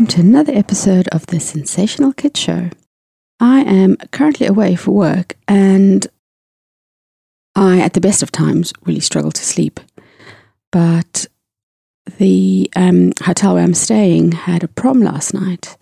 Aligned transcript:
welcome 0.00 0.16
to 0.16 0.26
another 0.26 0.54
episode 0.54 1.06
of 1.08 1.26
the 1.26 1.38
Sensational 1.38 2.14
Kids 2.14 2.40
Show. 2.40 2.70
I 3.38 3.60
am 3.60 3.98
currently 4.12 4.46
away 4.46 4.74
for 4.74 4.92
work 4.92 5.36
and 5.46 6.06
I, 7.54 7.80
at 7.80 7.92
the 7.92 8.00
best 8.00 8.22
of 8.22 8.32
times, 8.32 8.72
really 8.86 9.00
struggle 9.00 9.30
to 9.30 9.44
sleep. 9.44 9.78
But 10.72 11.26
the 12.16 12.70
um, 12.74 13.12
hotel 13.22 13.52
where 13.52 13.62
I'm 13.62 13.74
staying 13.74 14.32
had 14.32 14.64
a 14.64 14.68
prom 14.68 15.02
last 15.02 15.34
night 15.34 15.76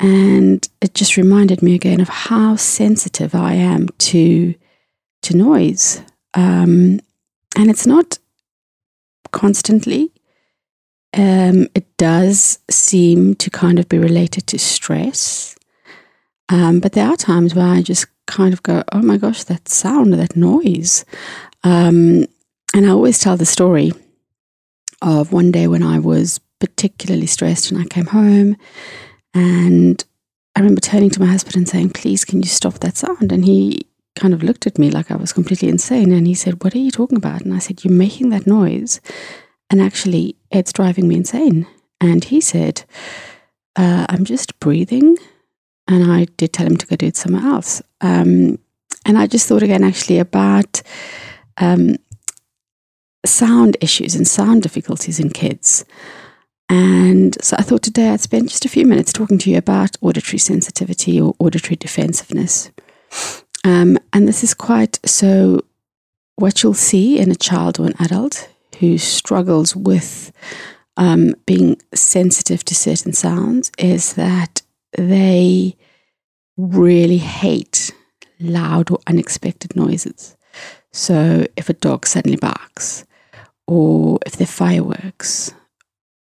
and 0.00 0.66
it 0.80 0.94
just 0.94 1.18
reminded 1.18 1.60
me 1.60 1.74
again 1.74 2.00
of 2.00 2.08
how 2.08 2.56
sensitive 2.56 3.34
I 3.34 3.52
am 3.52 3.90
to 4.08 4.54
to 5.24 5.36
noise. 5.36 6.00
Um, 6.32 6.98
and 7.58 7.68
it's 7.68 7.86
not 7.86 8.18
constantly. 9.32 10.13
Um, 11.16 11.68
it 11.74 11.96
does 11.96 12.58
seem 12.70 13.34
to 13.36 13.50
kind 13.50 13.78
of 13.78 13.88
be 13.88 13.98
related 13.98 14.46
to 14.48 14.58
stress. 14.58 15.56
Um, 16.48 16.80
but 16.80 16.92
there 16.92 17.06
are 17.06 17.16
times 17.16 17.54
where 17.54 17.66
I 17.66 17.82
just 17.82 18.06
kind 18.26 18.52
of 18.52 18.62
go, 18.62 18.82
oh 18.92 19.02
my 19.02 19.16
gosh, 19.16 19.44
that 19.44 19.68
sound, 19.68 20.12
that 20.14 20.36
noise. 20.36 21.04
Um, 21.62 22.26
and 22.74 22.86
I 22.86 22.88
always 22.88 23.18
tell 23.18 23.36
the 23.36 23.46
story 23.46 23.92
of 25.02 25.32
one 25.32 25.52
day 25.52 25.68
when 25.68 25.82
I 25.82 25.98
was 25.98 26.40
particularly 26.58 27.26
stressed 27.26 27.70
and 27.70 27.80
I 27.80 27.84
came 27.84 28.06
home 28.06 28.56
and 29.32 30.04
I 30.56 30.60
remember 30.60 30.80
turning 30.80 31.10
to 31.10 31.20
my 31.20 31.26
husband 31.26 31.56
and 31.56 31.68
saying, 31.68 31.90
please, 31.90 32.24
can 32.24 32.40
you 32.40 32.48
stop 32.48 32.74
that 32.80 32.96
sound? 32.96 33.32
And 33.32 33.44
he 33.44 33.86
kind 34.16 34.32
of 34.32 34.42
looked 34.42 34.66
at 34.66 34.78
me 34.78 34.90
like 34.90 35.10
I 35.10 35.16
was 35.16 35.32
completely 35.32 35.68
insane. 35.68 36.12
And 36.12 36.26
he 36.26 36.34
said, 36.34 36.62
What 36.62 36.74
are 36.74 36.78
you 36.78 36.90
talking 36.90 37.18
about? 37.18 37.42
And 37.42 37.52
I 37.52 37.58
said, 37.58 37.84
You're 37.84 37.92
making 37.92 38.30
that 38.30 38.46
noise. 38.46 39.00
And 39.70 39.80
actually, 39.80 40.36
it's 40.58 40.72
driving 40.72 41.08
me 41.08 41.16
insane. 41.16 41.66
And 42.00 42.24
he 42.24 42.40
said, 42.40 42.84
uh, 43.76 44.06
I'm 44.08 44.24
just 44.24 44.58
breathing. 44.60 45.16
And 45.86 46.10
I 46.10 46.26
did 46.36 46.52
tell 46.52 46.66
him 46.66 46.76
to 46.76 46.86
go 46.86 46.96
do 46.96 47.06
it 47.06 47.16
somewhere 47.16 47.44
else. 47.44 47.82
Um, 48.00 48.58
and 49.06 49.18
I 49.18 49.26
just 49.26 49.48
thought 49.48 49.62
again, 49.62 49.84
actually, 49.84 50.18
about 50.18 50.82
um, 51.58 51.96
sound 53.26 53.76
issues 53.80 54.14
and 54.14 54.26
sound 54.26 54.62
difficulties 54.62 55.20
in 55.20 55.30
kids. 55.30 55.84
And 56.68 57.36
so 57.42 57.56
I 57.58 57.62
thought 57.62 57.82
today 57.82 58.08
I'd 58.08 58.20
spend 58.20 58.48
just 58.48 58.64
a 58.64 58.70
few 58.70 58.86
minutes 58.86 59.12
talking 59.12 59.38
to 59.38 59.50
you 59.50 59.58
about 59.58 59.96
auditory 60.00 60.38
sensitivity 60.38 61.20
or 61.20 61.34
auditory 61.38 61.76
defensiveness. 61.76 62.70
Um, 63.64 63.98
and 64.12 64.26
this 64.26 64.42
is 64.42 64.54
quite 64.54 64.98
so 65.04 65.60
what 66.36 66.62
you'll 66.62 66.74
see 66.74 67.18
in 67.18 67.30
a 67.30 67.36
child 67.36 67.78
or 67.78 67.86
an 67.86 67.94
adult 68.00 68.48
who 68.74 68.98
struggles 68.98 69.74
with 69.74 70.32
um, 70.96 71.34
being 71.46 71.80
sensitive 71.94 72.64
to 72.64 72.74
certain 72.74 73.12
sounds 73.12 73.70
is 73.78 74.14
that 74.14 74.62
they 74.96 75.76
really 76.56 77.18
hate 77.18 77.92
loud 78.38 78.90
or 78.90 78.98
unexpected 79.06 79.74
noises. 79.74 80.36
So 80.92 81.46
if 81.56 81.68
a 81.68 81.74
dog 81.74 82.06
suddenly 82.06 82.36
barks, 82.36 83.04
or 83.66 84.18
if 84.24 84.36
there 84.36 84.44
are 84.44 84.48
fireworks, 84.48 85.52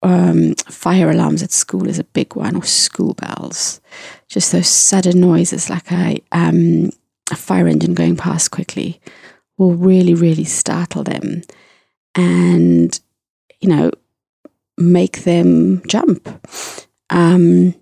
um, 0.03 0.55
fire 0.55 1.11
alarms 1.11 1.43
at 1.43 1.51
school 1.51 1.89
is 1.89 1.99
a 1.99 2.05
big 2.05 2.37
one, 2.37 2.57
or 2.57 2.63
school 2.63 3.15
bells, 3.15 3.81
just 4.29 4.53
those 4.53 4.69
sudden 4.69 5.21
noises 5.21 5.69
like 5.69 5.91
a 5.93 6.23
um, 6.33 6.91
a 7.31 7.37
fire 7.37 7.67
engine 7.67 7.95
going 7.95 8.17
past 8.17 8.51
quickly 8.51 9.01
will 9.59 9.75
really, 9.75 10.15
really 10.15 10.45
startle 10.45 11.03
them 11.03 11.43
and, 12.17 12.99
you 13.61 13.69
know, 13.69 13.91
make 14.77 15.25
them 15.25 15.83
jump. 15.87 16.29
Um, 17.11 17.75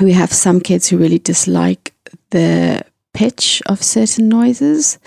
we 0.00 0.12
have 0.12 0.32
some 0.32 0.60
kids 0.60 0.88
who 0.88 0.96
really 0.96 1.18
dislike 1.18 1.94
the 2.30 2.84
pitch 3.12 3.62
of 3.66 3.82
certain 3.82 4.28
noises 4.28 4.98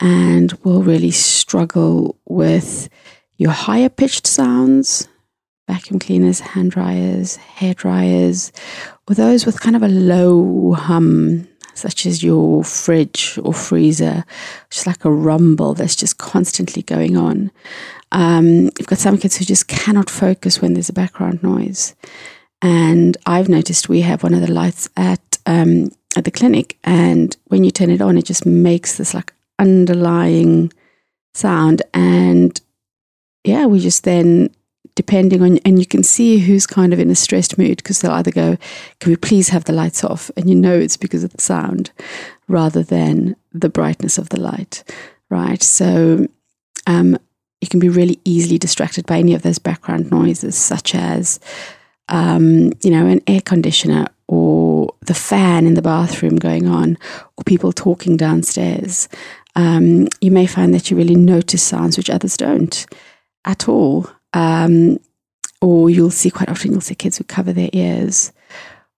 and 0.00 0.52
will 0.64 0.82
really 0.82 1.10
struggle 1.10 2.18
with 2.26 2.88
your 3.36 3.52
higher 3.52 3.88
pitched 3.88 4.26
sounds, 4.26 5.08
vacuum 5.68 5.98
cleaners, 5.98 6.40
hand 6.40 6.72
dryers, 6.72 7.36
hair 7.36 7.74
dryers, 7.74 8.52
or 9.08 9.14
those 9.14 9.46
with 9.46 9.60
kind 9.60 9.76
of 9.76 9.82
a 9.82 9.88
low 9.88 10.72
hum 10.72 11.48
such 11.78 12.06
as 12.06 12.22
your 12.22 12.64
fridge 12.64 13.38
or 13.42 13.54
freezer, 13.54 14.24
just 14.70 14.86
like 14.86 15.04
a 15.04 15.10
rumble 15.10 15.74
that's 15.74 15.96
just 15.96 16.18
constantly 16.18 16.82
going 16.82 17.16
on. 17.16 17.50
Um, 18.12 18.70
you've 18.78 18.86
got 18.86 18.98
some 18.98 19.18
kids 19.18 19.36
who 19.36 19.44
just 19.44 19.68
cannot 19.68 20.10
focus 20.10 20.60
when 20.60 20.74
there's 20.74 20.88
a 20.88 20.94
background 20.94 21.42
noise. 21.42 21.94
And 22.60 23.16
I've 23.26 23.48
noticed 23.48 23.88
we 23.88 24.00
have 24.00 24.22
one 24.22 24.34
of 24.34 24.40
the 24.40 24.52
lights 24.52 24.88
at 24.96 25.38
um, 25.46 25.92
at 26.16 26.24
the 26.24 26.30
clinic, 26.30 26.76
and 26.82 27.36
when 27.46 27.64
you 27.64 27.70
turn 27.70 27.90
it 27.90 28.00
on, 28.00 28.18
it 28.18 28.24
just 28.24 28.44
makes 28.44 28.96
this 28.96 29.14
like 29.14 29.32
underlying 29.58 30.72
sound. 31.34 31.82
And 31.94 32.60
yeah, 33.44 33.66
we 33.66 33.78
just 33.78 34.04
then 34.04 34.50
depending 34.98 35.42
on, 35.42 35.58
and 35.58 35.78
you 35.78 35.86
can 35.86 36.02
see 36.02 36.40
who's 36.40 36.66
kind 36.66 36.92
of 36.92 36.98
in 36.98 37.08
a 37.08 37.14
stressed 37.14 37.56
mood 37.56 37.76
because 37.76 38.00
they'll 38.00 38.10
either 38.10 38.32
go, 38.32 38.56
Can 38.98 39.12
we 39.12 39.16
please 39.16 39.50
have 39.50 39.62
the 39.62 39.72
lights 39.72 40.02
off? 40.02 40.28
And 40.36 40.50
you 40.50 40.56
know 40.56 40.76
it's 40.76 40.96
because 40.96 41.22
of 41.22 41.32
the 41.32 41.40
sound 41.40 41.92
rather 42.48 42.82
than 42.82 43.36
the 43.52 43.68
brightness 43.68 44.18
of 44.18 44.30
the 44.30 44.40
light, 44.40 44.82
right? 45.30 45.62
So 45.62 46.26
um, 46.88 47.16
you 47.60 47.68
can 47.68 47.78
be 47.78 47.88
really 47.88 48.18
easily 48.24 48.58
distracted 48.58 49.06
by 49.06 49.18
any 49.18 49.34
of 49.34 49.42
those 49.42 49.60
background 49.60 50.10
noises, 50.10 50.56
such 50.56 50.96
as, 50.96 51.38
um, 52.08 52.72
you 52.82 52.90
know, 52.90 53.06
an 53.06 53.20
air 53.28 53.40
conditioner 53.40 54.08
or 54.26 54.92
the 55.02 55.14
fan 55.14 55.64
in 55.64 55.74
the 55.74 55.82
bathroom 55.82 56.34
going 56.34 56.66
on 56.66 56.98
or 57.36 57.44
people 57.44 57.70
talking 57.70 58.16
downstairs. 58.16 59.08
Um, 59.54 60.08
you 60.20 60.32
may 60.32 60.46
find 60.46 60.74
that 60.74 60.90
you 60.90 60.96
really 60.96 61.14
notice 61.14 61.62
sounds 61.62 61.96
which 61.96 62.10
others 62.10 62.36
don't 62.36 62.84
at 63.44 63.68
all. 63.68 64.10
Um, 64.32 64.98
or 65.60 65.90
you'll 65.90 66.10
see 66.10 66.30
quite 66.30 66.48
often, 66.48 66.72
you'll 66.72 66.80
see 66.80 66.94
kids 66.94 67.18
who 67.18 67.24
cover 67.24 67.52
their 67.52 67.70
ears 67.72 68.32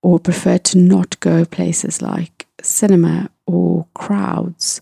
or 0.02 0.18
prefer 0.18 0.58
to 0.58 0.78
not 0.78 1.18
go 1.20 1.44
places 1.44 2.02
like 2.02 2.46
cinema 2.62 3.30
or 3.46 3.86
crowds. 3.94 4.80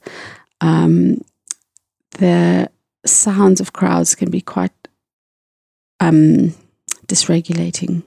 Um, 0.60 1.22
the 2.12 2.70
sounds 3.06 3.60
of 3.60 3.72
crowds 3.72 4.14
can 4.14 4.30
be 4.30 4.40
quite 4.40 4.72
um, 6.00 6.54
dysregulating 7.06 8.02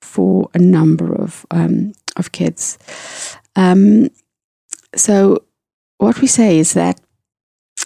for 0.00 0.50
a 0.54 0.58
number 0.58 1.14
of 1.14 1.46
um, 1.50 1.92
of 2.16 2.32
kids. 2.32 2.78
Um, 3.54 4.10
so, 4.94 5.44
what 5.98 6.20
we 6.20 6.26
say 6.26 6.58
is 6.58 6.74
that 6.74 7.00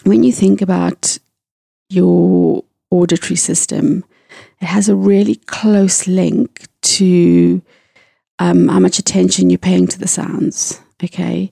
when 0.03 0.23
you 0.23 0.31
think 0.31 0.61
about 0.61 1.17
your 1.89 2.63
auditory 2.91 3.35
system, 3.37 4.03
it 4.59 4.65
has 4.65 4.87
a 4.87 4.95
really 4.95 5.35
close 5.35 6.07
link 6.07 6.67
to 6.81 7.61
um, 8.39 8.67
how 8.67 8.79
much 8.79 8.99
attention 8.99 9.49
you're 9.49 9.57
paying 9.57 9.87
to 9.87 9.99
the 9.99 10.07
sounds. 10.07 10.81
Okay. 11.03 11.51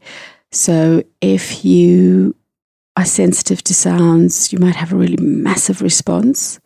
So 0.52 1.04
if 1.22 1.64
you 1.66 2.36
are 2.96 3.06
sensitive 3.06 3.64
to 3.64 3.74
sounds, 3.74 4.52
you 4.52 4.60
might 4.60 4.76
have 4.76 4.92
a 4.92 4.96
really 4.98 5.18
massive 5.18 5.82
response 5.82 6.60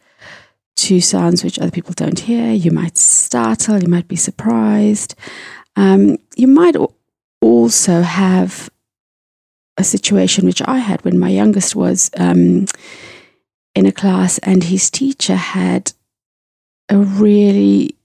to 0.75 0.99
sounds 0.99 1.43
which 1.43 1.59
other 1.59 1.71
people 1.71 1.93
don't 1.93 2.19
hear. 2.19 2.51
You 2.51 2.71
might 2.71 2.97
startle, 2.97 3.81
you 3.81 3.87
might 3.87 4.07
be 4.07 4.15
surprised. 4.15 5.15
Um, 5.75 6.17
you 6.35 6.47
might 6.47 6.75
also 7.41 8.01
have 8.01 8.69
a 9.77 9.83
situation 9.83 10.45
which 10.45 10.61
I 10.65 10.77
had 10.77 11.03
when 11.03 11.19
my 11.19 11.29
youngest 11.29 11.75
was. 11.75 12.09
Um, 12.17 12.65
in 13.75 13.85
a 13.85 13.91
class, 13.91 14.37
and 14.39 14.65
his 14.65 14.89
teacher 14.89 15.35
had 15.35 15.93
a 16.89 16.97
really 16.97 17.95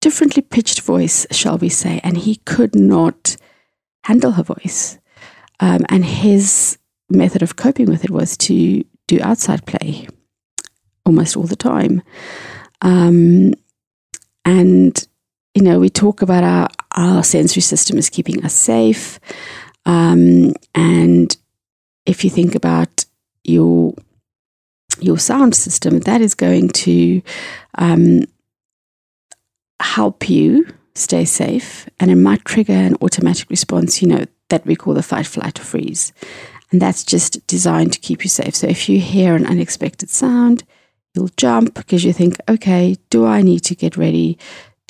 differently 0.00 0.42
pitched 0.42 0.80
voice, 0.80 1.26
shall 1.30 1.58
we 1.58 1.68
say, 1.68 2.00
and 2.02 2.18
he 2.18 2.36
could 2.36 2.74
not 2.74 3.36
handle 4.04 4.32
her 4.32 4.42
voice. 4.42 4.98
Um, 5.60 5.86
and 5.88 6.04
his 6.04 6.78
method 7.08 7.42
of 7.42 7.56
coping 7.56 7.86
with 7.86 8.04
it 8.04 8.10
was 8.10 8.36
to 8.38 8.84
do 9.06 9.20
outside 9.22 9.64
play 9.66 10.08
almost 11.06 11.36
all 11.36 11.44
the 11.44 11.56
time. 11.56 12.02
Um, 12.80 13.54
and, 14.44 15.08
you 15.54 15.62
know, 15.62 15.78
we 15.78 15.88
talk 15.88 16.22
about 16.22 16.42
our, 16.42 16.68
our 16.96 17.22
sensory 17.22 17.62
system 17.62 17.96
as 17.96 18.10
keeping 18.10 18.44
us 18.44 18.54
safe. 18.54 19.20
Um, 19.86 20.54
and 20.74 21.36
if 22.06 22.24
you 22.24 22.30
think 22.30 22.56
about 22.56 23.04
your 23.44 23.94
your 25.00 25.18
sound 25.18 25.54
system, 25.54 26.00
that 26.00 26.20
is 26.20 26.34
going 26.34 26.68
to 26.68 27.22
um, 27.76 28.24
help 29.80 30.28
you 30.28 30.66
stay 30.94 31.24
safe 31.24 31.88
and 31.98 32.10
it 32.10 32.16
might 32.16 32.44
trigger 32.44 32.72
an 32.72 32.96
automatic 33.00 33.48
response, 33.50 34.02
you 34.02 34.08
know, 34.08 34.24
that 34.50 34.66
we 34.66 34.76
call 34.76 34.94
the 34.94 35.02
fight, 35.02 35.26
flight, 35.26 35.58
or 35.58 35.64
freeze. 35.64 36.12
And 36.70 36.80
that's 36.80 37.04
just 37.04 37.46
designed 37.46 37.92
to 37.94 37.98
keep 37.98 38.24
you 38.24 38.30
safe. 38.30 38.54
So 38.54 38.66
if 38.66 38.88
you 38.88 38.98
hear 38.98 39.34
an 39.34 39.46
unexpected 39.46 40.10
sound, 40.10 40.64
you'll 41.14 41.30
jump 41.36 41.74
because 41.74 42.04
you 42.04 42.12
think, 42.12 42.36
okay, 42.48 42.96
do 43.10 43.26
I 43.26 43.42
need 43.42 43.60
to 43.64 43.74
get 43.74 43.96
ready? 43.96 44.38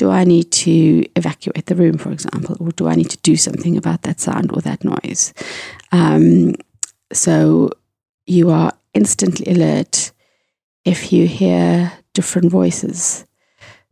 do 0.03 0.11
I 0.11 0.25
need 0.25 0.51
to 0.51 1.07
evacuate 1.15 1.67
the 1.67 1.77
room, 1.77 1.97
for 1.97 2.11
example, 2.11 2.57
or 2.59 2.73
do 2.73 2.89
I 2.89 2.97
need 2.97 3.11
to 3.11 3.19
do 3.19 3.37
something 3.37 3.77
about 3.77 4.03
that 4.03 4.19
sound 4.19 4.51
or 4.53 4.61
that 4.63 4.83
noise? 4.83 5.33
Um, 5.93 6.57
so 7.13 7.71
you 8.27 8.51
are 8.51 8.73
instantly 8.95 9.53
alert 9.53 10.13
if 10.85 11.13
you 11.13 11.27
hear 11.27 11.93
different 12.15 12.51
voices. 12.51 13.25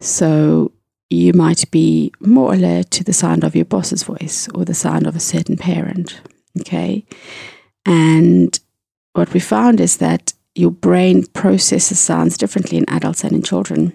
So 0.00 0.72
you 1.08 1.32
might 1.32 1.70
be 1.70 2.12
more 2.20 2.54
alert 2.54 2.90
to 2.92 3.04
the 3.04 3.12
sound 3.12 3.44
of 3.44 3.56
your 3.56 3.64
boss's 3.64 4.02
voice 4.02 4.48
or 4.54 4.64
the 4.64 4.74
sound 4.74 5.06
of 5.06 5.16
a 5.16 5.20
certain 5.20 5.56
parent. 5.56 6.20
Okay. 6.60 7.04
And 7.84 8.58
what 9.12 9.32
we 9.32 9.40
found 9.40 9.80
is 9.80 9.96
that 9.98 10.32
your 10.54 10.70
brain 10.70 11.26
processes 11.26 11.98
sounds 11.98 12.36
differently 12.36 12.78
in 12.78 12.88
adults 12.88 13.24
and 13.24 13.32
in 13.32 13.42
children. 13.42 13.92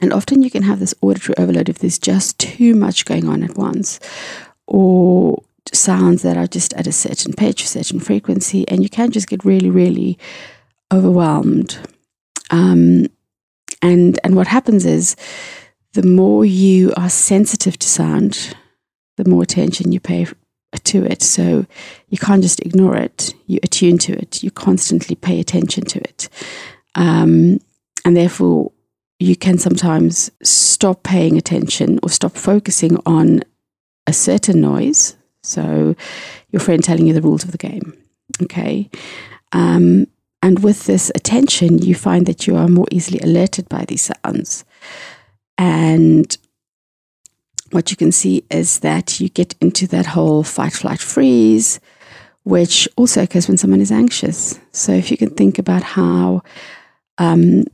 And 0.00 0.12
often 0.12 0.42
you 0.42 0.50
can 0.50 0.62
have 0.62 0.78
this 0.78 0.94
auditory 1.00 1.36
overload 1.38 1.68
if 1.68 1.78
there's 1.78 1.98
just 1.98 2.38
too 2.38 2.74
much 2.74 3.06
going 3.06 3.28
on 3.28 3.42
at 3.42 3.56
once, 3.56 3.98
or 4.66 5.42
sounds 5.74 6.22
that 6.22 6.36
are 6.36 6.46
just 6.46 6.72
at 6.74 6.86
a 6.86 6.92
certain 6.92 7.32
pitch, 7.32 7.64
a 7.64 7.66
certain 7.66 8.00
frequency, 8.00 8.66
and 8.68 8.82
you 8.82 8.88
can 8.88 9.10
just 9.10 9.28
get 9.28 9.44
really, 9.44 9.70
really 9.70 10.18
overwhelmed. 10.92 11.78
Um, 12.50 13.06
and 13.82 14.18
and 14.24 14.36
what 14.36 14.46
happens 14.46 14.86
is, 14.86 15.16
the 15.92 16.02
more 16.02 16.44
you 16.44 16.92
are 16.96 17.10
sensitive 17.10 17.78
to 17.78 17.88
sound, 17.88 18.54
the 19.16 19.28
more 19.28 19.42
attention 19.42 19.92
you 19.92 20.00
pay 20.00 20.26
to 20.84 21.04
it. 21.04 21.22
So 21.22 21.66
you 22.08 22.18
can't 22.18 22.42
just 22.42 22.60
ignore 22.60 22.96
it. 22.96 23.34
You 23.46 23.58
attune 23.62 23.98
to 23.98 24.12
it. 24.12 24.42
You 24.42 24.50
constantly 24.50 25.16
pay 25.16 25.40
attention 25.40 25.84
to 25.86 25.98
it, 26.00 26.28
um, 26.94 27.60
and 28.04 28.16
therefore 28.16 28.72
you 29.18 29.34
can 29.34 29.58
sometimes 29.58 30.30
stop 30.42 31.02
paying 31.02 31.36
attention 31.38 31.98
or 32.02 32.10
stop 32.10 32.36
focusing 32.36 32.98
on 33.06 33.42
a 34.06 34.12
certain 34.12 34.60
noise. 34.60 35.16
So, 35.46 35.94
your 36.50 36.60
friend 36.60 36.82
telling 36.82 37.06
you 37.06 37.14
the 37.14 37.22
rules 37.22 37.44
of 37.44 37.52
the 37.52 37.58
game. 37.58 37.96
Okay. 38.42 38.90
Um, 39.52 40.06
and 40.42 40.62
with 40.62 40.86
this 40.86 41.10
attention, 41.14 41.78
you 41.78 41.94
find 41.94 42.26
that 42.26 42.46
you 42.46 42.56
are 42.56 42.68
more 42.68 42.86
easily 42.90 43.18
alerted 43.20 43.68
by 43.68 43.84
these 43.84 44.10
sounds. 44.24 44.64
And 45.58 46.36
what 47.70 47.90
you 47.90 47.96
can 47.96 48.12
see 48.12 48.44
is 48.50 48.80
that 48.80 49.20
you 49.20 49.28
get 49.28 49.54
into 49.60 49.86
that 49.88 50.06
whole 50.06 50.42
fight, 50.42 50.72
flight, 50.72 51.00
freeze, 51.00 51.80
which 52.44 52.88
also 52.96 53.22
occurs 53.22 53.48
when 53.48 53.56
someone 53.56 53.80
is 53.80 53.90
anxious. 53.90 54.58
So, 54.72 54.92
if 54.92 55.10
you 55.10 55.16
can 55.16 55.30
think 55.30 55.58
about 55.58 55.82
how 55.82 56.42
um, 57.18 57.64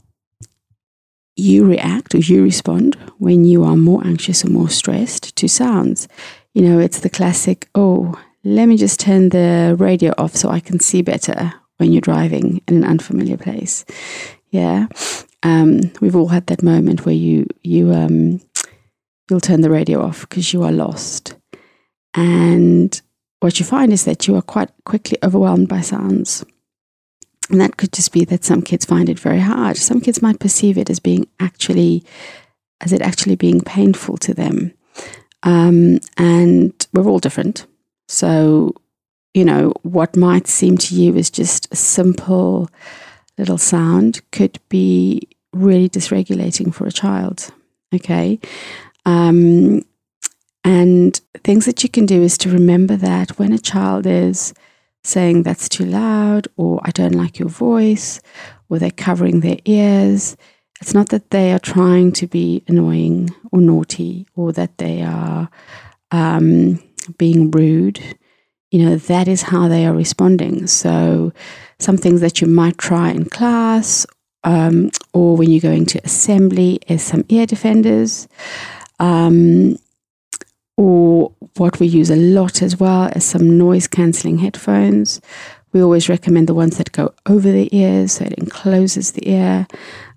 you 1.37 1.65
react 1.65 2.15
or 2.15 2.19
you 2.19 2.43
respond 2.43 2.95
when 3.19 3.45
you 3.45 3.65
are 3.65 3.77
more 3.77 4.05
anxious 4.07 4.45
or 4.45 4.51
more 4.51 4.69
stressed 4.69 5.35
to 5.37 5.49
sounds. 5.49 6.09
You 6.55 6.63
know, 6.63 6.79
it's 6.79 7.01
the 7.01 7.11
classic, 7.11 7.69
oh, 7.75 8.21
let 8.45 8.67
me 8.67 8.77
just 8.77 9.01
turn 9.01 9.31
the 9.31 9.75
radio 9.79 10.13
off 10.19 10.37
so 10.37 10.51
I 10.51 10.61
can 10.61 10.81
see 10.81 11.03
better 11.03 11.55
when 11.79 11.93
you're 11.93 12.01
driving 12.01 12.61
in 12.69 12.77
an 12.77 12.85
unfamiliar 12.85 13.37
place. 13.37 13.85
Yeah. 14.51 14.89
Um, 15.43 15.93
we've 16.01 16.17
all 16.17 16.29
had 16.29 16.47
that 16.47 16.63
moment 16.63 17.05
where 17.05 17.15
you 17.15 17.47
you 17.63 17.93
um, 17.93 18.41
you'll 19.29 19.41
turn 19.41 19.63
the 19.63 19.71
radio 19.71 20.03
off 20.03 20.21
because 20.23 20.53
you 20.53 20.63
are 20.63 20.73
lost. 20.73 21.35
And 22.15 23.01
what 23.41 23.59
you 23.59 23.67
find 23.67 23.93
is 23.93 24.05
that 24.05 24.29
you 24.29 24.37
are 24.37 24.43
quite 24.43 24.71
quickly 24.85 25.19
overwhelmed 25.23 25.69
by 25.69 25.81
sounds. 25.81 26.45
And 27.51 27.61
that 27.61 27.77
could 27.77 27.93
just 27.93 28.13
be 28.13 28.25
that 28.27 28.45
some 28.45 28.63
kids 28.63 28.85
find 28.85 29.09
it 29.09 29.19
very 29.19 29.41
hard. 29.41 29.77
Some 29.77 30.01
kids 30.01 30.23
might 30.23 30.39
perceive 30.39 30.79
it 30.79 30.91
as 30.91 31.01
being 31.01 31.27
actually, 31.41 32.05
as 32.81 32.93
it 32.93 33.03
actually 33.03 33.37
being 33.37 33.61
painful 33.61 34.17
to 34.19 34.35
them. 34.35 34.75
Um, 35.43 35.99
and 36.17 36.73
we're 36.93 37.09
all 37.09 37.19
different. 37.19 37.67
So, 38.09 38.75
you 39.35 39.45
know, 39.45 39.73
what 39.83 40.17
might 40.17 40.47
seem 40.47 40.77
to 40.79 40.95
you 40.95 41.17
as 41.17 41.31
just 41.31 41.73
a 41.73 41.77
simple 41.77 42.69
little 43.39 43.59
sound 43.59 44.21
could 44.31 44.59
be 44.69 45.29
really 45.53 45.89
dysregulating 45.89 46.73
for 46.75 46.87
a 46.87 46.93
child. 46.93 47.51
Okay. 47.95 48.39
Um, 49.05 49.83
and 50.65 51.21
things 51.43 51.67
that 51.67 51.83
you 51.83 51.89
can 51.89 52.07
do 52.07 52.23
is 52.23 52.39
to 52.39 52.51
remember 52.51 52.97
that 52.97 53.39
when 53.39 53.53
a 53.53 53.59
child 53.59 54.07
is 54.07 54.55
saying 55.05 55.43
that's 55.43 55.69
too 55.69 55.85
loud 55.85 56.47
or 56.57 56.81
I 56.85 56.91
don't 56.91 57.15
like 57.15 57.39
your 57.39 57.49
voice 57.49 58.21
or 58.69 58.79
they're 58.79 58.91
covering 58.91 59.41
their 59.41 59.59
ears. 59.65 60.37
It's 60.83 60.95
not 60.95 61.11
that 61.11 61.31
they 61.31 61.53
are 61.53 61.61
trying 61.61 62.11
to 62.15 62.27
be 62.27 62.65
annoying 62.67 63.31
or 63.53 63.61
naughty 63.61 64.27
or 64.35 64.53
that 64.53 64.79
they 64.79 65.01
are 65.03 65.49
um, 66.11 66.83
being 67.19 67.53
rude. 67.53 68.01
You 68.73 68.85
know, 68.85 68.97
that 68.97 69.29
is 69.29 69.43
how 69.43 69.69
they 69.69 69.87
are 69.87 69.95
responding. 69.95 70.67
So, 70.67 71.33
some 71.79 71.97
things 71.97 72.21
that 72.21 72.41
you 72.41 72.49
might 72.49 72.79
try 72.79 73.11
in 73.11 73.27
class 73.27 74.07
um, 74.43 74.91
or 75.13 75.37
when 75.37 75.53
you're 75.53 75.61
going 75.61 75.87
to 75.87 76.05
assembly 76.05 76.81
is 76.89 77.01
some 77.01 77.25
ear 77.29 77.47
defenders. 77.47 78.27
Um, 78.99 79.77
or 80.77 81.33
what 81.59 81.79
we 81.79 81.87
use 81.87 82.11
a 82.11 82.17
lot 82.17 82.61
as 82.61 82.81
well 82.81 83.05
is 83.15 83.25
some 83.25 83.57
noise 83.57 83.87
cancelling 83.87 84.39
headphones. 84.39 85.21
We 85.73 85.81
always 85.81 86.09
recommend 86.09 86.49
the 86.49 86.55
ones 86.55 86.77
that 86.79 86.91
go 86.91 87.15
over 87.27 87.53
the 87.53 87.69
ears, 87.71 88.13
so 88.13 88.25
it 88.25 88.33
encloses 88.33 89.13
the 89.13 89.31
ear. 89.31 89.69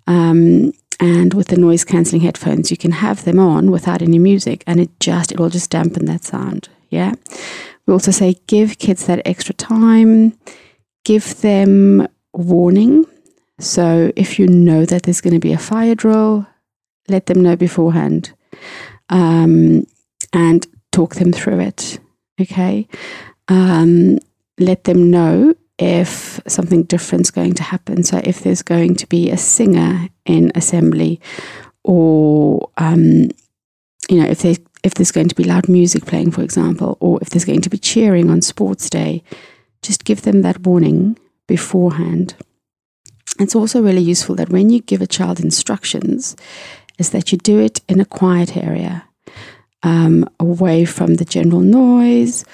Um, 0.08 0.74
and 1.00 1.34
with 1.34 1.48
the 1.48 1.58
noise 1.58 1.84
cancelling 1.84 2.22
headphones, 2.22 2.72
you 2.72 2.78
can 2.78 2.92
have 2.92 3.26
them 3.26 3.40
on 3.40 3.72
without 3.72 4.02
any 4.02 4.20
music, 4.20 4.64
and 4.66 4.80
it 4.80 5.00
just 5.00 5.32
it 5.32 5.40
will 5.40 5.50
just 5.50 5.70
dampen 5.70 6.06
that 6.06 6.24
sound. 6.24 6.70
Yeah. 6.90 7.14
We 7.86 7.94
also 7.94 8.12
say 8.12 8.36
give 8.48 8.80
kids 8.80 9.06
that 9.06 9.22
extra 9.26 9.54
time, 9.54 10.38
give 11.04 11.42
them 11.42 12.08
warning. 12.34 13.06
So 13.60 14.12
if 14.16 14.40
you 14.40 14.48
know 14.48 14.86
that 14.86 15.04
there's 15.04 15.22
going 15.22 15.34
to 15.34 15.40
be 15.40 15.54
a 15.54 15.58
fire 15.58 15.96
drill, 15.96 16.48
let 17.08 17.28
them 17.28 17.42
know 17.42 17.56
beforehand. 17.56 18.34
Um, 19.10 19.86
and 20.34 20.68
talk 20.92 21.16
them 21.16 21.32
through 21.32 21.60
it. 21.60 22.00
Okay. 22.42 22.88
Um, 23.48 24.18
let 24.60 24.86
them 24.86 25.12
know 25.12 25.54
if 25.78 26.40
something 26.48 26.84
different 26.84 27.22
is 27.22 27.32
going 27.32 27.54
to 27.56 27.64
happen. 27.64 28.04
So, 28.04 28.22
if 28.24 28.42
there's 28.42 28.62
going 28.62 28.96
to 28.96 29.08
be 29.08 29.30
a 29.30 29.38
singer 29.38 30.10
in 30.26 30.52
assembly, 30.56 31.20
or 31.84 32.70
um, 32.78 33.30
you 34.10 34.22
know, 34.22 34.28
if 34.28 34.40
they 34.42 34.58
if 34.84 34.94
there's 34.94 35.12
going 35.12 35.30
to 35.30 35.36
be 35.36 35.44
loud 35.44 35.68
music 35.68 36.06
playing, 36.06 36.32
for 36.32 36.44
example, 36.44 36.98
or 37.00 37.20
if 37.22 37.30
there's 37.30 37.46
going 37.46 37.62
to 37.62 37.70
be 37.70 37.78
cheering 37.78 38.30
on 38.30 38.42
sports 38.42 38.90
day, 38.90 39.24
just 39.82 40.06
give 40.06 40.22
them 40.22 40.42
that 40.44 40.62
warning 40.62 41.18
beforehand. 41.48 42.36
It's 43.40 43.56
also 43.56 43.82
really 43.82 44.02
useful 44.02 44.36
that 44.36 44.50
when 44.50 44.70
you 44.70 44.82
give 44.82 45.02
a 45.02 45.08
child 45.08 45.40
instructions, 45.40 46.36
is 46.98 47.10
that 47.10 47.32
you 47.32 47.38
do 47.38 47.60
it 47.60 47.82
in 47.90 48.00
a 48.00 48.06
quiet 48.06 48.56
area 48.56 49.06
um, 49.84 50.28
away 50.40 50.86
from 50.86 51.16
the 51.16 51.26
general 51.26 51.62
noise. 51.62 52.46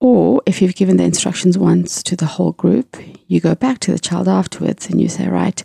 Or 0.00 0.42
if 0.46 0.60
you've 0.60 0.74
given 0.74 0.98
the 0.98 1.04
instructions 1.04 1.56
once 1.56 2.02
to 2.04 2.16
the 2.16 2.26
whole 2.26 2.52
group, 2.52 2.96
you 3.28 3.40
go 3.40 3.54
back 3.54 3.80
to 3.80 3.92
the 3.92 3.98
child 3.98 4.28
afterwards 4.28 4.88
and 4.88 5.00
you 5.00 5.08
say, 5.08 5.26
Right, 5.26 5.62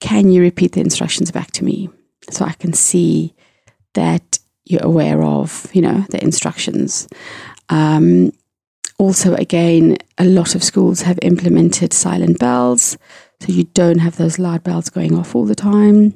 can 0.00 0.30
you 0.30 0.40
repeat 0.40 0.72
the 0.72 0.80
instructions 0.80 1.30
back 1.30 1.50
to 1.52 1.64
me 1.64 1.90
so 2.30 2.44
I 2.44 2.52
can 2.52 2.72
see 2.72 3.34
that 3.94 4.38
you're 4.64 4.84
aware 4.84 5.22
of, 5.22 5.68
you 5.72 5.82
know, 5.82 6.04
the 6.10 6.22
instructions? 6.22 7.08
Um, 7.68 8.32
also, 8.98 9.34
again, 9.34 9.98
a 10.18 10.24
lot 10.24 10.54
of 10.54 10.62
schools 10.62 11.02
have 11.02 11.18
implemented 11.22 11.92
silent 11.92 12.38
bells, 12.38 12.96
so 13.40 13.52
you 13.52 13.64
don't 13.64 13.98
have 13.98 14.16
those 14.16 14.38
loud 14.38 14.62
bells 14.62 14.90
going 14.90 15.18
off 15.18 15.34
all 15.34 15.44
the 15.44 15.56
time. 15.56 16.14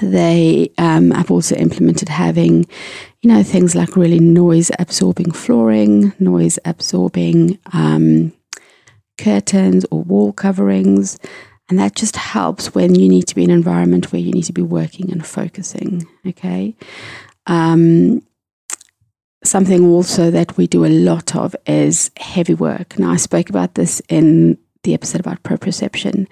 They 0.00 0.72
um, 0.78 1.10
have 1.12 1.30
also 1.30 1.54
implemented 1.56 2.08
having, 2.08 2.66
you 3.20 3.30
know, 3.30 3.42
things 3.42 3.74
like 3.74 3.96
really 3.96 4.18
noise 4.20 4.70
absorbing 4.78 5.32
flooring, 5.32 6.12
noise 6.18 6.58
absorbing 6.64 7.58
um, 7.72 8.32
curtains 9.18 9.84
or 9.90 10.02
wall 10.02 10.32
coverings. 10.32 11.18
And 11.68 11.78
that 11.78 11.94
just 11.94 12.16
helps 12.16 12.74
when 12.74 12.94
you 12.94 13.08
need 13.08 13.26
to 13.28 13.34
be 13.34 13.44
in 13.44 13.50
an 13.50 13.56
environment 13.56 14.12
where 14.12 14.20
you 14.20 14.32
need 14.32 14.44
to 14.44 14.52
be 14.52 14.62
working 14.62 15.10
and 15.10 15.24
focusing. 15.24 16.06
Okay. 16.26 16.76
Um, 17.46 18.22
something 19.44 19.86
also 19.86 20.30
that 20.30 20.56
we 20.56 20.66
do 20.66 20.84
a 20.84 20.88
lot 20.88 21.36
of 21.36 21.54
is 21.66 22.10
heavy 22.18 22.54
work. 22.54 22.98
Now, 22.98 23.12
I 23.12 23.16
spoke 23.16 23.48
about 23.48 23.74
this 23.74 24.02
in 24.08 24.58
the 24.82 24.94
episode 24.94 25.20
about 25.20 25.42
proprioception 25.42 26.26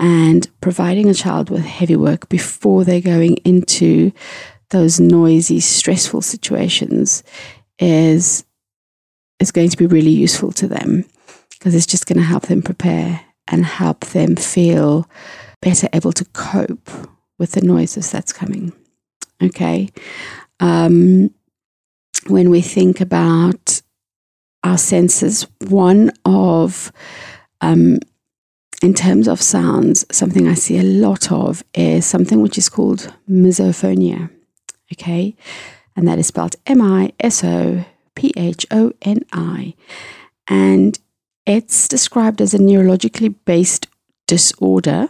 and 0.00 0.48
providing 0.62 1.10
a 1.10 1.14
child 1.14 1.50
with 1.50 1.64
heavy 1.64 1.94
work 1.94 2.28
before 2.30 2.84
they're 2.84 3.02
going 3.02 3.36
into 3.44 4.10
those 4.70 4.98
noisy, 4.98 5.60
stressful 5.60 6.22
situations 6.22 7.22
is 7.78 8.44
is 9.38 9.52
going 9.52 9.68
to 9.68 9.76
be 9.76 9.86
really 9.86 10.10
useful 10.10 10.52
to 10.52 10.66
them 10.66 11.04
because 11.50 11.74
it's 11.74 11.86
just 11.86 12.06
going 12.06 12.18
to 12.18 12.24
help 12.24 12.44
them 12.44 12.62
prepare 12.62 13.20
and 13.48 13.64
help 13.64 14.00
them 14.06 14.36
feel 14.36 15.08
better 15.62 15.88
able 15.92 16.12
to 16.12 16.24
cope 16.26 16.90
with 17.38 17.52
the 17.52 17.62
noises 17.62 18.10
that's 18.10 18.32
coming. 18.32 18.72
Okay. 19.42 19.88
Um, 20.60 21.34
when 22.26 22.50
we 22.50 22.60
think 22.60 23.00
about 23.00 23.80
our 24.62 24.76
senses, 24.76 25.46
one 25.68 26.12
of, 26.26 26.92
um, 27.62 27.98
terms 28.94 29.28
of 29.28 29.42
sounds, 29.42 30.06
something 30.10 30.48
I 30.48 30.54
see 30.54 30.78
a 30.78 30.82
lot 30.82 31.30
of 31.30 31.62
is 31.74 32.06
something 32.06 32.40
which 32.40 32.56
is 32.56 32.68
called 32.68 33.12
misophonia. 33.28 34.30
Okay. 34.92 35.36
And 35.94 36.08
that 36.08 36.18
is 36.18 36.28
spelled 36.28 36.56
M 36.66 36.80
I 36.80 37.12
S 37.20 37.44
O 37.44 37.84
P 38.14 38.32
H 38.36 38.66
O 38.70 38.92
N 39.02 39.24
I. 39.32 39.74
And 40.48 40.98
it's 41.46 41.88
described 41.88 42.40
as 42.40 42.54
a 42.54 42.58
neurologically 42.58 43.34
based 43.44 43.86
disorder 44.26 45.08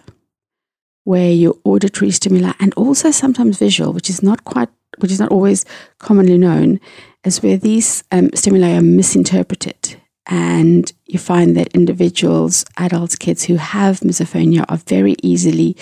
where 1.05 1.33
your 1.33 1.57
auditory 1.65 2.11
stimuli 2.11 2.53
and 2.61 2.75
also 2.75 3.11
sometimes 3.11 3.59
visual, 3.59 3.93
which 3.93 4.11
is 4.11 4.23
not 4.23 4.45
quite, 4.45 4.69
which 4.99 5.13
is 5.13 5.21
not 5.21 5.31
always 5.31 5.65
commonly 5.99 6.39
known, 6.39 6.81
is 7.25 7.43
where 7.43 7.57
these 7.57 8.03
um, 8.11 8.31
stimuli 8.35 8.73
are 8.77 8.83
misinterpreted. 8.83 10.00
And 10.31 10.91
you 11.07 11.19
find 11.19 11.57
that 11.57 11.75
individuals, 11.75 12.65
adults, 12.77 13.17
kids 13.17 13.45
who 13.45 13.57
have 13.57 14.01
misophonia 14.01 14.65
are 14.69 14.77
very 14.77 15.17
easily 15.23 15.77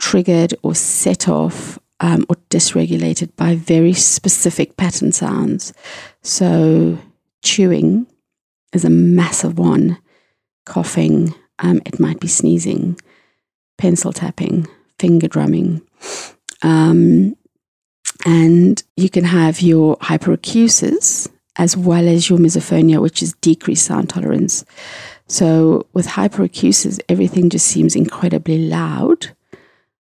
triggered 0.00 0.54
or 0.62 0.74
set 0.74 1.28
off 1.28 1.78
um, 2.00 2.24
or 2.30 2.36
dysregulated 2.48 3.36
by 3.36 3.54
very 3.54 3.92
specific 3.92 4.76
pattern 4.78 5.12
sounds. 5.12 5.74
So, 6.22 6.98
chewing 7.42 8.06
is 8.72 8.84
a 8.84 8.90
massive 8.90 9.58
one, 9.58 9.98
coughing, 10.64 11.34
um, 11.58 11.80
it 11.86 12.00
might 12.00 12.20
be 12.20 12.26
sneezing, 12.26 12.98
pencil 13.78 14.12
tapping, 14.12 14.66
finger 14.98 15.28
drumming. 15.28 15.82
Um, 16.62 17.36
and 18.24 18.82
you 18.96 19.10
can 19.10 19.24
have 19.24 19.60
your 19.60 19.96
hyperacusis 19.98 21.28
as 21.56 21.76
well 21.76 22.08
as 22.08 22.28
your 22.28 22.38
misophonia, 22.38 23.00
which 23.00 23.22
is 23.22 23.34
decreased 23.40 23.86
sound 23.86 24.08
tolerance. 24.08 24.64
So 25.26 25.86
with 25.92 26.06
hyperacusis, 26.06 27.00
everything 27.08 27.50
just 27.50 27.66
seems 27.66 27.96
incredibly 27.96 28.66
loud. 28.68 29.30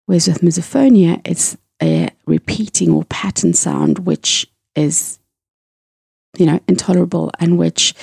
Whereas 0.05 0.27
with 0.27 0.41
misophonia, 0.41 1.21
it's 1.25 1.57
a 1.81 2.09
repeating 2.25 2.91
or 2.91 3.03
pattern 3.05 3.53
sound, 3.53 3.99
which 3.99 4.47
is, 4.75 5.19
you 6.37 6.45
know, 6.45 6.59
intolerable 6.67 7.31
and 7.39 7.57
which 7.57 7.93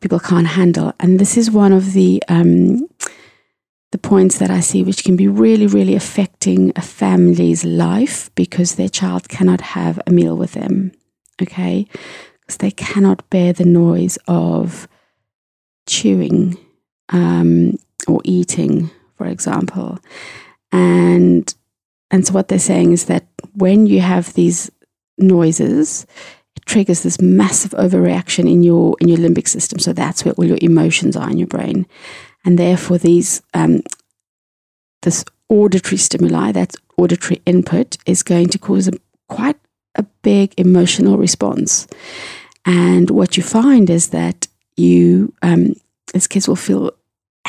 people 0.00 0.20
can't 0.20 0.46
handle. 0.46 0.92
And 1.00 1.18
this 1.18 1.36
is 1.36 1.50
one 1.50 1.72
of 1.72 1.92
the 1.92 2.22
um, 2.28 2.88
the 3.92 3.98
points 3.98 4.38
that 4.38 4.50
I 4.50 4.60
see, 4.60 4.82
which 4.82 5.02
can 5.02 5.16
be 5.16 5.26
really, 5.26 5.66
really 5.66 5.96
affecting 5.96 6.72
a 6.76 6.82
family's 6.82 7.64
life 7.64 8.30
because 8.34 8.74
their 8.76 8.88
child 8.88 9.28
cannot 9.28 9.60
have 9.60 10.00
a 10.06 10.12
meal 10.12 10.36
with 10.36 10.52
them. 10.52 10.92
Okay, 11.42 11.86
they 12.56 12.70
cannot 12.70 13.28
bear 13.30 13.52
the 13.52 13.64
noise 13.64 14.18
of 14.28 14.88
chewing 15.86 16.56
um, 17.10 17.78
or 18.06 18.20
eating, 18.24 18.90
for 19.16 19.26
example, 19.26 19.98
and 20.72 21.52
and 22.10 22.26
so 22.26 22.32
what 22.32 22.48
they're 22.48 22.58
saying 22.58 22.92
is 22.92 23.04
that 23.06 23.26
when 23.54 23.86
you 23.86 24.00
have 24.00 24.34
these 24.34 24.70
noises, 25.18 26.06
it 26.56 26.66
triggers 26.66 27.02
this 27.02 27.20
massive 27.20 27.72
overreaction 27.72 28.50
in 28.50 28.62
your 28.62 28.96
in 29.00 29.08
your 29.08 29.18
limbic 29.18 29.48
system. 29.48 29.78
So 29.78 29.92
that's 29.92 30.24
where 30.24 30.34
all 30.34 30.44
your 30.44 30.58
emotions 30.60 31.16
are 31.16 31.30
in 31.30 31.38
your 31.38 31.48
brain, 31.48 31.86
and 32.44 32.58
therefore 32.58 32.98
these 32.98 33.42
um, 33.54 33.82
this 35.02 35.24
auditory 35.48 35.98
stimuli, 35.98 36.52
that 36.52 36.74
auditory 36.96 37.42
input, 37.44 37.96
is 38.06 38.22
going 38.22 38.48
to 38.48 38.58
cause 38.58 38.88
a, 38.88 38.92
quite 39.28 39.56
a 39.96 40.04
big 40.22 40.54
emotional 40.56 41.18
response. 41.18 41.86
And 42.64 43.10
what 43.10 43.36
you 43.36 43.42
find 43.42 43.88
is 43.88 44.10
that 44.10 44.46
you, 44.76 45.32
um, 45.42 45.74
these 46.12 46.26
kids 46.26 46.48
will 46.48 46.56
feel 46.56 46.92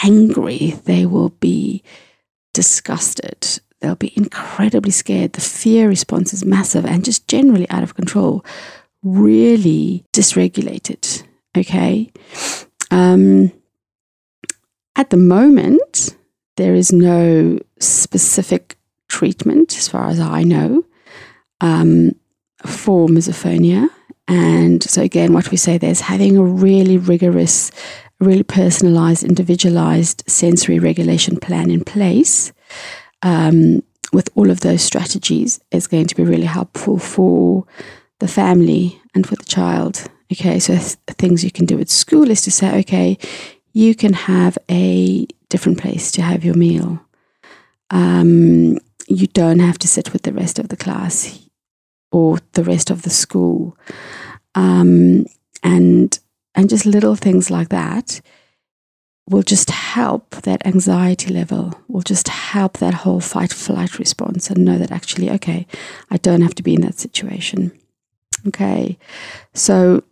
angry. 0.03 0.75
They 0.85 1.05
will 1.05 1.29
be 1.29 1.83
disgusted 2.53 3.61
they'll 3.81 3.95
be 3.95 4.13
incredibly 4.15 4.91
scared. 4.91 5.33
The 5.33 5.41
fear 5.41 5.89
response 5.89 6.33
is 6.33 6.45
massive 6.45 6.85
and 6.85 7.03
just 7.03 7.27
generally 7.27 7.69
out 7.69 7.83
of 7.83 7.95
control, 7.95 8.45
really 9.03 10.05
dysregulated. 10.13 11.23
Okay. 11.57 12.11
Um, 12.91 13.51
at 14.95 15.09
the 15.09 15.17
moment, 15.17 16.15
there 16.57 16.75
is 16.75 16.91
no 16.91 17.59
specific 17.79 18.77
treatment, 19.07 19.77
as 19.77 19.87
far 19.87 20.09
as 20.09 20.19
I 20.19 20.43
know, 20.43 20.85
um, 21.59 22.15
for 22.65 23.07
misophonia. 23.07 23.89
And 24.31 24.81
so, 24.81 25.01
again, 25.01 25.33
what 25.33 25.51
we 25.51 25.57
say 25.57 25.77
there 25.77 25.91
is 25.91 25.99
having 25.99 26.37
a 26.37 26.43
really 26.43 26.97
rigorous, 26.97 27.69
really 28.21 28.43
personalized, 28.43 29.25
individualized 29.25 30.23
sensory 30.25 30.79
regulation 30.79 31.35
plan 31.35 31.69
in 31.69 31.83
place 31.83 32.53
um, 33.23 33.83
with 34.13 34.29
all 34.35 34.49
of 34.49 34.61
those 34.61 34.81
strategies 34.81 35.59
is 35.71 35.85
going 35.85 36.05
to 36.05 36.15
be 36.15 36.23
really 36.23 36.45
helpful 36.45 36.97
for 36.97 37.65
the 38.19 38.27
family 38.29 39.01
and 39.13 39.27
for 39.27 39.35
the 39.35 39.43
child. 39.43 40.05
Okay, 40.31 40.59
so 40.59 40.75
th- 40.75 40.95
things 41.17 41.43
you 41.43 41.51
can 41.51 41.65
do 41.65 41.77
at 41.81 41.89
school 41.89 42.31
is 42.31 42.41
to 42.43 42.51
say, 42.51 42.79
okay, 42.79 43.17
you 43.73 43.93
can 43.93 44.13
have 44.13 44.57
a 44.69 45.27
different 45.49 45.77
place 45.77 46.09
to 46.13 46.21
have 46.21 46.45
your 46.45 46.55
meal. 46.55 47.01
Um, 47.89 48.77
you 49.09 49.27
don't 49.27 49.59
have 49.59 49.77
to 49.79 49.89
sit 49.89 50.13
with 50.13 50.21
the 50.21 50.31
rest 50.31 50.57
of 50.57 50.69
the 50.69 50.77
class 50.77 51.37
or 52.11 52.39
the 52.53 52.63
rest 52.63 52.89
of 52.89 53.03
the 53.03 53.09
school, 53.09 53.77
um, 54.55 55.25
and 55.63 56.19
and 56.55 56.69
just 56.69 56.85
little 56.85 57.15
things 57.15 57.49
like 57.49 57.69
that 57.69 58.21
will 59.29 59.43
just 59.43 59.69
help 59.69 60.29
that 60.41 60.65
anxiety 60.65 61.31
level, 61.33 61.73
will 61.87 62.01
just 62.01 62.27
help 62.27 62.77
that 62.79 62.93
whole 62.93 63.21
fight 63.21 63.53
flight 63.53 63.97
response 63.97 64.49
and 64.49 64.65
know 64.65 64.77
that 64.77 64.91
actually, 64.91 65.29
okay, 65.29 65.65
I 66.09 66.17
don't 66.17 66.41
have 66.41 66.55
to 66.55 66.63
be 66.63 66.73
in 66.73 66.81
that 66.81 66.99
situation. 66.99 67.71
Okay. 68.47 68.97
So 69.53 70.03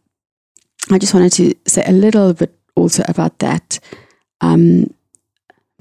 I 0.92 0.98
just 0.98 1.14
wanted 1.14 1.34
to 1.34 1.54
say 1.66 1.84
a 1.86 1.92
little 1.92 2.34
bit 2.34 2.56
also 2.76 3.04
about 3.08 3.40
that 3.40 3.80
um, 4.42 4.94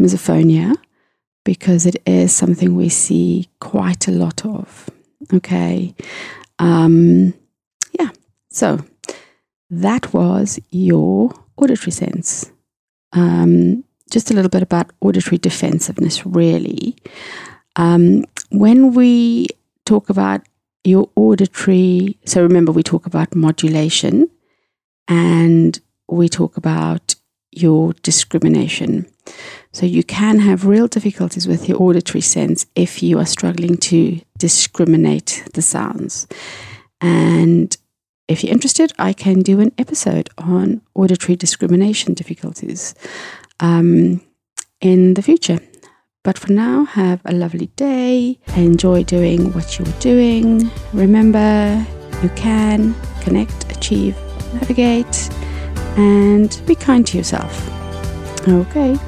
misophonia 0.00 0.74
because 1.44 1.86
it 1.86 2.02
is 2.06 2.34
something 2.34 2.74
we 2.74 2.88
see 2.88 3.48
quite 3.60 4.08
a 4.08 4.12
lot 4.12 4.44
of. 4.44 4.90
Okay. 5.32 5.94
Um. 6.58 7.34
So 8.58 8.84
that 9.70 10.12
was 10.12 10.58
your 10.70 11.32
auditory 11.56 11.92
sense 11.92 12.50
um, 13.12 13.84
just 14.10 14.30
a 14.30 14.34
little 14.34 14.48
bit 14.48 14.62
about 14.62 14.90
auditory 15.00 15.38
defensiveness, 15.38 16.24
really. 16.26 16.96
Um, 17.76 18.24
when 18.50 18.94
we 18.94 19.48
talk 19.84 20.10
about 20.10 20.42
your 20.84 21.10
auditory, 21.16 22.18
so 22.24 22.42
remember, 22.42 22.72
we 22.72 22.82
talk 22.82 23.06
about 23.06 23.34
modulation 23.34 24.28
and 25.06 25.78
we 26.08 26.28
talk 26.28 26.56
about 26.56 27.14
your 27.50 27.92
discrimination. 28.02 29.06
So 29.72 29.84
you 29.84 30.02
can 30.02 30.38
have 30.40 30.66
real 30.66 30.88
difficulties 30.88 31.46
with 31.46 31.68
your 31.68 31.80
auditory 31.82 32.22
sense 32.22 32.66
if 32.74 33.02
you 33.02 33.18
are 33.18 33.26
struggling 33.26 33.76
to 33.78 34.20
discriminate 34.38 35.44
the 35.54 35.62
sounds. 35.62 36.26
And 37.00 37.76
if 38.28 38.44
you're 38.44 38.52
interested, 38.52 38.92
I 38.99 39.14
can 39.14 39.40
do 39.40 39.58
an 39.61 39.73
episode 39.78 40.28
on 40.37 40.82
auditory 40.94 41.35
discrimination 41.35 42.12
difficulties 42.14 42.94
um, 43.58 44.20
in 44.80 45.14
the 45.14 45.23
future. 45.23 45.58
But 46.23 46.38
for 46.38 46.52
now, 46.52 46.85
have 46.85 47.23
a 47.25 47.32
lovely 47.32 47.68
day. 47.76 48.38
Enjoy 48.54 49.02
doing 49.02 49.52
what 49.54 49.78
you're 49.78 49.99
doing. 49.99 50.70
Remember, 50.92 51.85
you 52.23 52.28
can 52.30 52.94
connect, 53.23 53.73
achieve, 53.75 54.14
navigate, 54.52 55.30
and 55.97 56.61
be 56.66 56.75
kind 56.75 57.06
to 57.06 57.16
yourself. 57.16 57.66
Okay. 58.47 58.99